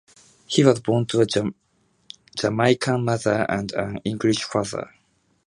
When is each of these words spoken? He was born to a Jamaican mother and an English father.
He 0.47 0.63
was 0.63 0.79
born 0.79 1.05
to 1.05 1.21
a 1.21 1.27
Jamaican 2.35 3.05
mother 3.05 3.45
and 3.47 3.71
an 3.73 3.99
English 4.03 4.41
father. 4.45 4.89